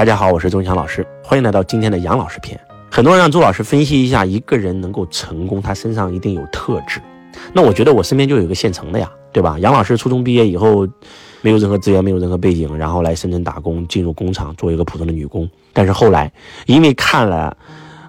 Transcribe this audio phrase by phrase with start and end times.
[0.00, 2.58] 大家好，我是钟强老师，欢迎来到今天的杨老师篇。
[2.90, 7.02] 很多人让周老师分析一下一个人能够成功，他身上一定有特质。
[7.52, 9.58] 那我觉得我身边就有一个现成的呀，对吧？
[9.58, 10.88] 杨老师初中毕业以后，
[11.42, 15.46] 没有任何资源，没有任何背景，然后来深圳打工，进入工厂做一个普通的女工。
[15.74, 16.32] 但是后来
[16.64, 17.54] 因为看了。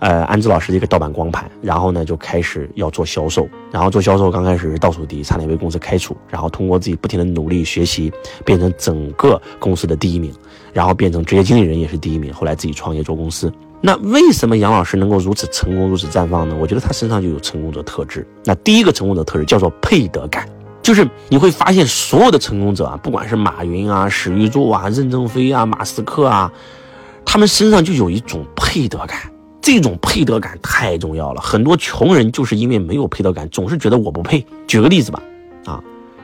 [0.00, 8.12] 呃，安之老师的一个盗版光盘，然后呢就开始要做销售，然后做销售刚开始是倒数第一，差点被公司开除，然后通过自己不停的努力学习，
[8.44, 10.32] 变成整个公司的第一名，
[10.72, 13.52] 然后变成职业经理人也是第一名，后来自己创业做公司。
[13.80, 16.56] 那为什么杨老师能够如此成功，如此绽放呢？
[16.60, 18.26] 我觉得他身上就有成功者特质。
[18.44, 20.48] 那第一个成功者特质叫做配得感，
[20.82, 26.52] 就是你会发现所有的成功者啊，不管是马云啊、史玉柱啊、任正非啊、马斯克啊，
[27.24, 29.18] 他们身上就有一种配得感。
[29.60, 34.44] 这种配得感太重要了，很多穷人就是因为没有配得感，总是觉得我不配。
[34.66, 35.22] 举个例子吧，
[35.66, 35.82] 啊，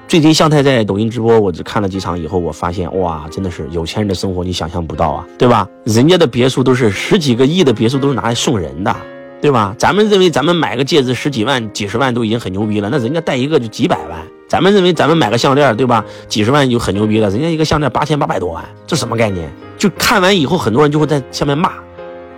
[0.08, 5.68] 最近向太在抖音直播，我只看了几场以后，我发现哇，真的是有钱人的生活你想象不到啊，对吧？
[5.84, 8.96] 人家的别墅都是十几个亿的别墅，都是拿来送人的，
[9.42, 9.74] 对吧？
[9.78, 14.18] 咱们认为咱们买个戒指十几万、几十万都已经很牛逼了，那人家戴一个就几百万。
[14.46, 16.04] 咱们认为咱们买个项链，对吧？
[16.28, 19.50] 几十万就很牛逼了，人家一个项链八千八百多万，这什么概念？
[19.76, 21.72] 就看完以后，很多人就会在下面骂，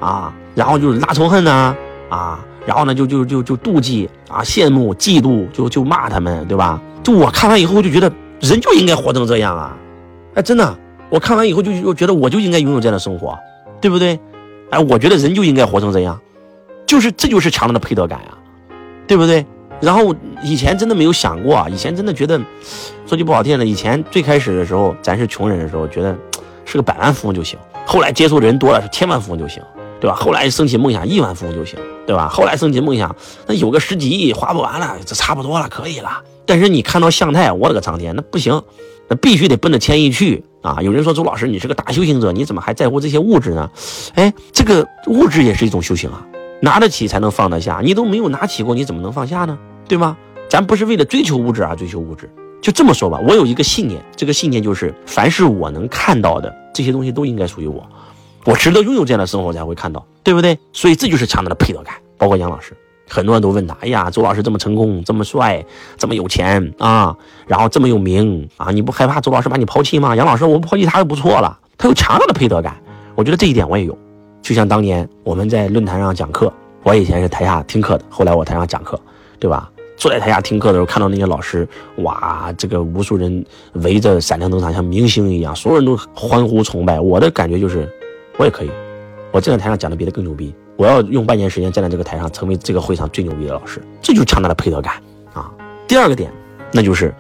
[0.00, 0.32] 啊。
[0.54, 1.76] 然后就是拉仇恨呢，
[2.08, 6.80] 啊，然后呢就就就就妒忌啊，羡慕嫉妒，就就骂他们，对吧？
[7.02, 9.76] 就我看完以后，就觉得人就应该活成这样啊，
[10.34, 10.78] 哎，真的，
[11.10, 13.38] 我看完以后就就觉得我就应该拥有这样的生活，
[13.80, 14.18] 对不对？
[14.70, 16.18] 哎，我觉得人就应该活成这样，
[16.86, 18.32] 就是这就是强大的配得感啊，
[19.06, 19.44] 对不对？
[19.78, 22.40] 然后以前真的没有想过，以前真的觉得，
[23.06, 26.16] 说句不好听的，以前最开始的时候，咱是穷人的时候，觉得
[26.64, 29.62] 是个百万富翁就行，后来接触的人多了，是千万富翁就行。
[30.06, 30.14] 对吧？
[30.14, 31.76] 后来升起梦想，亿万富翁就行，
[32.06, 32.28] 对吧？
[32.28, 36.22] 后来升起梦想，那有个十几亿花不完了，这差不多了，可以了。
[36.46, 38.62] 但是你看到向太，我勒个苍天，那不行，
[39.08, 40.78] 那必须得奔着千亿去啊！
[40.80, 43.68] 有人说周老师，你是个大修行者，你怎么还在乎这些物质呢？
[44.14, 46.24] 哎，这个物质也是一种修行啊，
[46.62, 49.58] 拿得起才能放得下，你都没有拿起过，你怎么能放下呢？
[49.88, 50.16] 对吗？
[50.48, 52.30] 咱不是为了追求物质而追求物质，
[52.62, 53.18] 就这么说吧。
[53.26, 57.84] 我有一个信念，这个信念就是，凡是我能看到的这些东西，都应该属于我。
[58.46, 60.56] 我值得拥有这样的生活才会看到，对不对？
[60.72, 61.94] 所以这就是强大的配得感。
[62.16, 62.72] 包括杨老师，
[63.08, 65.62] 很多人都问他：哎呀，周老师这么成功，这么帅，
[65.98, 67.14] 这么有钱啊，
[67.46, 70.14] 然后这么有名啊，你不害怕周老师把你抛弃吗？
[70.14, 71.58] 杨老师，我不抛弃他就不错了。
[71.76, 72.74] 他有强大的配得感，
[73.16, 73.98] 我觉得这一点我也有。
[74.40, 76.50] 就像当年我们在论坛上讲课，
[76.84, 78.98] 我以前是台下听课的，后来我台上讲课，
[79.40, 79.68] 对吧？
[79.96, 86.98] 坐在台下听课的时候，看到那些老师，哇，这个无数人围着闪亮登场，像明星一样，所有人都欢呼崇拜。
[87.00, 87.86] 我的感觉就是。
[88.38, 88.70] 我也可以，
[89.32, 90.54] 我站在台上讲的比他更牛逼。
[90.76, 94.94] 我要用半年时间站在这个台上，成为这个会上最牛逼的老师，这就是强大的配得感
[95.32, 95.50] 啊。
[95.88, 96.30] 第二个点，
[96.70, 97.14] 那就是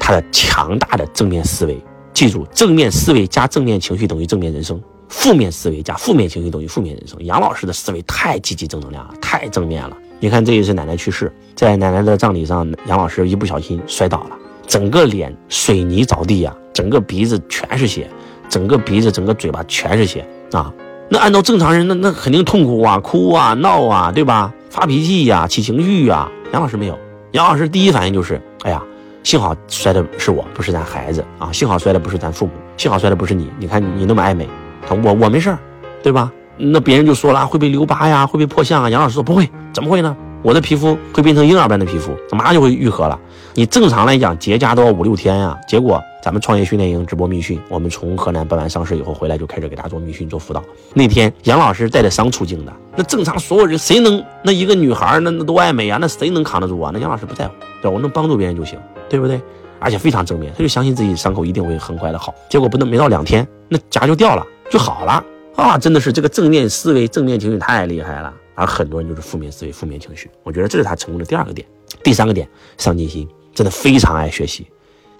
[0.00, 1.80] 他的强大的正面思维。
[2.12, 7.22] 记住，正面思维加正面情绪等于正面人生，负面思维加负面情绪等于负面人生。
[7.24, 9.96] 杨老师的思维太积极正能量了，太正面了。
[10.18, 14.30] 你看这一次奶奶去世，在奶奶的葬礼上，杨老师一不小心摔倒了，
[14.66, 18.10] 整个脸水泥着地呀，整个鼻子全是血，
[18.48, 20.26] 整个鼻子整个嘴巴全是血。
[20.52, 20.72] 啊，
[21.08, 24.52] 那按照正常人，那那肯定痛苦啊，哭啊，闹啊，对吧？
[24.70, 26.28] 发脾气呀，起情绪呀。
[26.52, 26.98] 杨老师没有，
[27.32, 28.82] 杨老师第一反应就是，哎呀，
[29.22, 33.50] 幸好摔的是我，不是咱孩子啊，幸好摔的不是咱父母，幸好摔的不是你。
[33.58, 34.48] 你看你那么爱美，
[34.88, 35.58] 我我没事儿，
[36.02, 36.30] 对吧？
[36.58, 38.88] 那别人就说了，会被留疤呀，会被破相啊。
[38.88, 40.16] 杨老师说不会，怎么会呢？
[40.42, 43.18] 我的皮肤会变成婴儿般的皮肤，马上就会愈合了。
[43.54, 50.60] 你正常来讲结痂都要五六天呀，结果咱们创业训练营直播密训，我们从河南办完上市以后回来就开始给大家做密训做辅导。
[50.92, 56.90] 那天杨老师带着伤出镜的，那正常所有人谁能那一个女孩那那多爱美啊，那谁能扛得住啊？
[56.92, 58.76] 那杨老师不在乎，对我能帮助别人就行，
[59.08, 59.40] 对不对？
[59.78, 62.34] 而且非常正面，他就相信自己伤口一定会很快的好。
[62.50, 65.78] 结果不能没到两天，那痂就掉了就好了啊！
[65.78, 68.34] 真的是这个正面思维、正面情绪太厉害了。
[68.56, 71.64] 而很多人就是负面思维、负面情绪，我觉得这是他成功的第二个点。
[72.02, 72.48] 第三个点，
[72.78, 74.66] 上进心，真的非常爱学习，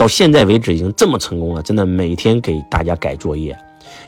[0.06, 3.58] 到现在为止已经这么成功了，真的每天给大家改作业。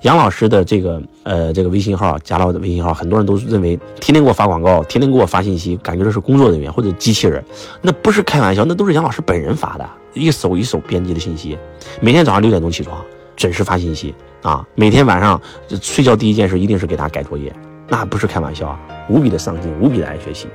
[0.03, 7.45] 杨老师的这个呃这个微信号加了我的微信号，很多人都认为天天给我发广告，天天给我发信息，感觉这是工作人员或者机器人，
[7.83, 9.85] 那不是开玩笑，那都是杨老师本人发的，
[10.15, 11.59] 一手一手编辑的信息，
[12.01, 15.41] 每天早上六点钟起床，准时发信息啊，每天晚上
[15.83, 17.53] 睡觉第一件事一定是给他改作业。
[17.89, 18.79] 那不是开玩笑啊，
[19.09, 20.47] 无比的上进，无比的爱学习。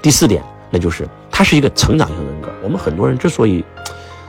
[0.00, 2.48] 第四点，那就是他是一个成长型人格。
[2.64, 3.64] 我们很多人之所以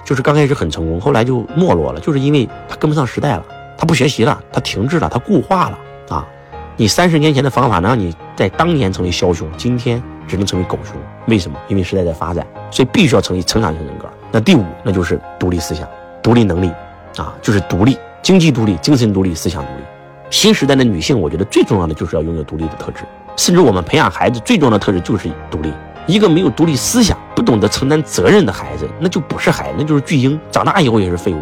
[0.03, 3.45] 就是刚开始很成功，后来就没落了，就是因为他跟不上时代了，
[3.77, 5.79] 他不学习了，他停滞了，他固化了
[6.09, 6.27] 啊。
[6.75, 10.95] 你三十年前的方法能让你在当年成为枭雄，今天只能成为狗熊。
[11.27, 11.57] 为什么？
[11.67, 14.09] 因为时代在发展，所以必须要成为成长型人格。
[14.31, 15.87] 那第五，那就是独立思想、
[16.21, 16.71] 独立能力
[17.17, 19.83] 啊，就是独立，经济独立，精神独立，思想独立。
[20.29, 23.03] 新时代的女性，我觉得最重要的就是要拥有独立的特质，
[23.37, 25.71] 甚至我们培养孩子最重要的特质就是独立。
[26.05, 31.39] 一个没有独立思想、不懂得承担责任的孩子，那就不是孩子，那就是巨婴，长大以后也是废物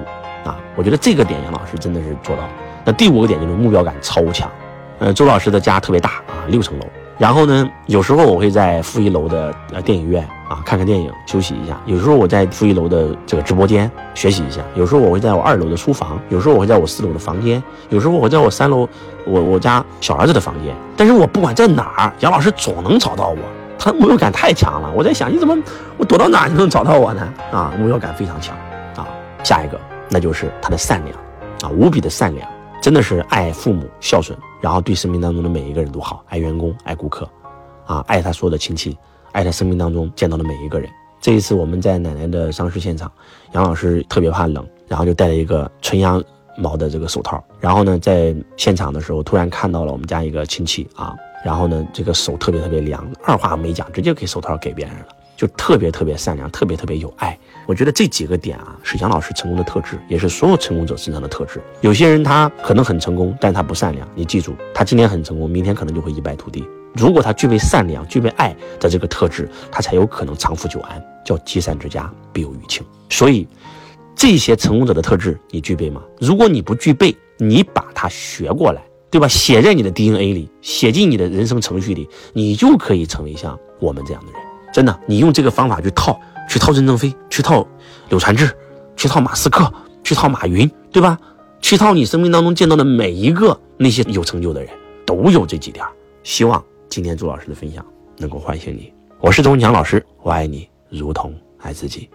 [0.48, 0.58] 啊！
[0.76, 2.50] 我觉得这个点杨老师真的是做到了。
[2.84, 4.50] 那第五个点就是目标感超强。
[5.00, 6.86] 呃，周老师的家特别大啊，六层楼。
[7.18, 18.88] 然后呢，有时候我会在负一楼的呃电影院啊看看电影休息一下；有时候我在负一楼的这个直播间学习一下；有时候我会在我二楼的书房；有时候我会在我四楼的房间；有时候我在我三楼
[19.26, 20.76] 我我家小儿子的房间。
[20.96, 23.38] 但是我不管在哪儿，杨老师总能找到我。
[23.84, 24.92] 他目标感太强了。
[24.96, 25.58] 我在想，你怎么
[25.98, 27.34] 我躲到哪就能找到我呢？
[27.52, 28.56] 啊，目标感非常强
[28.96, 29.08] 啊。
[29.44, 31.18] 下一个，那就是他的善良
[31.64, 32.48] 啊，无比的善良。
[32.80, 37.28] 真的是爱父母、孝顺，然后对生命当中的每一个人都好，爱员工、爱顾客，
[37.88, 38.96] 啊，爱他所有的亲戚，
[39.32, 40.88] 爱他生命当中见到的每一个人。
[41.20, 43.12] 这一次我们在奶奶的丧事现场，
[43.54, 46.24] 杨老师特别怕冷，然后就戴了一个纯羊
[46.58, 47.44] 毛的这个手套。
[47.60, 55.06] 然后呢，在现场的时候，突然看到了我们家一个亲戚啊，然后呢，这个手特别特别凉，二话没讲，直接给手套给别人了。
[55.36, 57.36] 就特别特别善良，特别特别有爱。
[57.66, 61.60] 我觉得这几个点啊，是杨老师成功的特质，也是所有成功者身上的特质。
[61.82, 64.08] 有些人他可能很成功，但他不善良。
[64.14, 66.64] 你记住，他今天很成功，明天可能就会一败涂地。
[66.94, 72.86] 如果他具备善良、具备爱的这个特质，他才有可能长富久安，叫积善之家必有余庆。
[73.10, 73.48] 所以，
[74.16, 76.04] 这些成功者的特质你具备吗？
[76.20, 79.28] 如果你不具备，你把它学过来，对吧？
[79.28, 84.42] 写在你的 DNA 里，写进你的人生程序里，你就可以成为像我们这样的人。
[84.74, 86.18] 真的，你用这个方法去套，
[86.48, 87.68] 去套任正非，去套
[88.08, 88.50] 柳传志，
[88.96, 89.72] 去套马斯克，
[90.02, 91.20] 去套马云，对吧？
[91.60, 94.72] 去套你生命当中见到的每一个那些有成就的人，
[95.06, 95.86] 都有这几点。
[96.24, 97.86] 希望今天朱老师的分享
[98.18, 98.94] 能够唤醒你。
[99.20, 102.10] 我是周文强老师，我爱你如同爱自己。